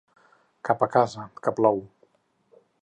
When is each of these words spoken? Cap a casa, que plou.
Cap 0.69 0.81
a 0.85 0.89
casa, 0.95 1.27
que 1.45 1.55
plou. 1.61 1.85